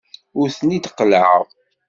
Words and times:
Ur 0.39 0.47
ten-id-qellɛeɣ. 0.57 1.43